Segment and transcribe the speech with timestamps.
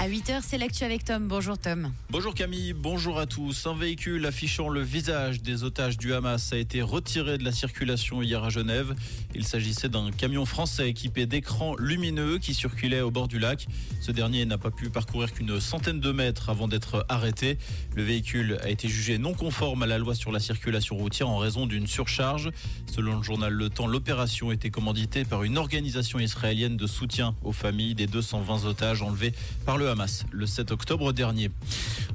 [0.00, 1.26] À 8h, c'est l'actu avec Tom.
[1.26, 1.90] Bonjour Tom.
[2.08, 3.66] Bonjour Camille, bonjour à tous.
[3.66, 8.22] Un véhicule affichant le visage des otages du Hamas a été retiré de la circulation
[8.22, 8.94] hier à Genève.
[9.34, 13.66] Il s'agissait d'un camion français équipé d'écrans lumineux qui circulait au bord du lac.
[14.00, 17.58] Ce dernier n'a pas pu parcourir qu'une centaine de mètres avant d'être arrêté.
[17.96, 21.38] Le véhicule a été jugé non conforme à la loi sur la circulation routière en
[21.38, 22.50] raison d'une surcharge.
[22.86, 27.52] Selon le journal Le Temps, l'opération était commanditée par une organisation israélienne de soutien aux
[27.52, 29.32] familles des 220 otages enlevés
[29.66, 31.50] par le Hamas le 7 octobre dernier.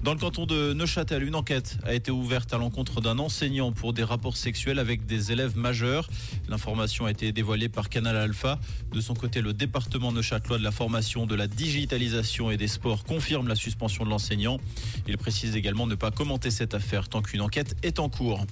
[0.03, 3.93] Dans le canton de Neuchâtel, une enquête a été ouverte à l'encontre d'un enseignant pour
[3.93, 6.09] des rapports sexuels avec des élèves majeurs.
[6.49, 8.59] L'information a été dévoilée par Canal Alpha.
[8.91, 13.03] De son côté, le département neuchâtelois de la formation, de la digitalisation et des sports
[13.03, 14.59] confirme la suspension de l'enseignant.
[15.07, 18.45] Il précise également ne pas commenter cette affaire tant qu'une enquête est en cours.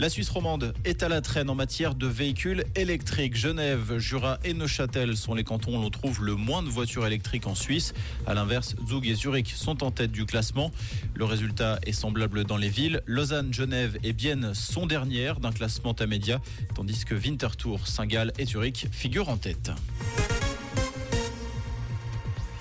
[0.00, 3.34] La Suisse romande est à la traîne en matière de véhicules électriques.
[3.34, 7.48] Genève, Jura et Neuchâtel sont les cantons où l'on trouve le moins de voitures électriques
[7.48, 7.94] en Suisse.
[8.24, 10.70] À l'inverse, Zug et Zurich sont en tête du classement.
[11.14, 13.02] Le résultat est semblable dans les villes.
[13.06, 16.40] Lausanne, Genève et Bienne sont dernières d'un classement à média,
[16.76, 19.72] tandis que Winterthur, Saint-Gall et Zurich figurent en tête.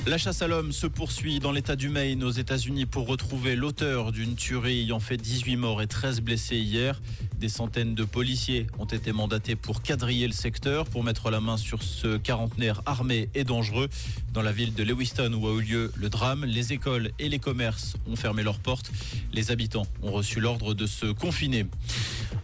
[0.08, 4.14] La chasse à l'homme se poursuit dans l'état du Maine aux États-Unis pour retrouver l'auteur
[4.14, 7.02] d'une tuerie ayant fait 18 morts et 13 blessés hier.
[7.40, 11.56] Des centaines de policiers ont été mandatés pour quadriller le secteur, pour mettre la main
[11.56, 13.90] sur ce quarantenaire armé et dangereux.
[14.34, 17.38] Dans la ville de Lewiston où a eu lieu le drame, les écoles et les
[17.38, 18.92] commerces ont fermé leurs portes.
[19.34, 21.68] Les habitants ont reçu l'ordre de se confiner.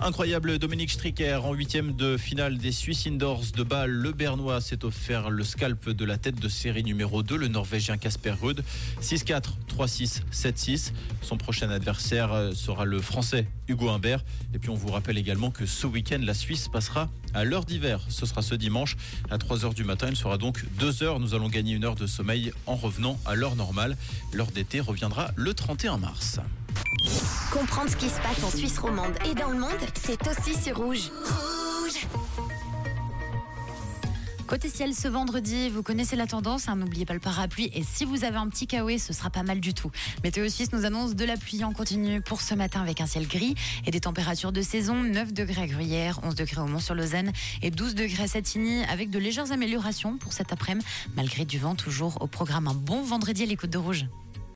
[0.05, 3.89] Incroyable Dominique Stricker en huitième de finale des Swiss Indoors de Bâle.
[3.89, 7.95] Le Bernois s'est offert le scalp de la tête de série numéro 2, le Norvégien
[7.95, 8.61] Casper Ruud.
[9.01, 10.91] 6-4, 3-6, 7-6.
[11.21, 14.25] Son prochain adversaire euh, sera le Français Hugo Humbert.
[14.53, 18.01] Et puis on vous rappelle également que ce week-end, la Suisse passera à l'heure d'hiver.
[18.09, 18.97] Ce sera ce dimanche
[19.31, 20.07] à 3h du matin.
[20.09, 21.21] Il sera donc 2 heures.
[21.21, 23.95] Nous allons gagner une heure de sommeil en revenant à l'heure normale.
[24.33, 26.41] L'heure d'été reviendra le 31 mars.
[27.51, 30.77] Comprendre ce qui se passe en Suisse romande et dans le monde, c'est aussi sur
[30.77, 31.11] Rouge.
[31.23, 32.07] Rouge
[34.47, 38.05] Côté ciel ce vendredi, vous connaissez la tendance, hein, n'oubliez pas le parapluie et si
[38.05, 39.89] vous avez un petit kawaii, ce sera pas mal du tout.
[40.23, 43.27] Météo Suisse nous annonce de la pluie en continu pour ce matin avec un ciel
[43.27, 47.71] gris et des températures de saison 9 degrés à Gruyère, 11 degrés au Mont-sur-Lausanne et
[47.71, 50.85] 12 degrés à Satigny avec de légères améliorations pour cet après-midi
[51.15, 54.05] malgré du vent toujours au programme un bon vendredi à l'écoute de Rouge.